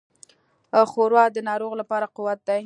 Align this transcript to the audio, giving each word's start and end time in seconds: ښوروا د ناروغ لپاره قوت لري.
ښوروا 0.91 1.23
د 1.35 1.37
ناروغ 1.49 1.71
لپاره 1.81 2.05
قوت 2.15 2.39
لري. 2.47 2.59